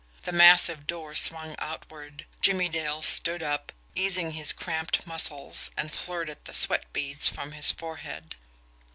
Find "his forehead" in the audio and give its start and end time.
7.51-8.35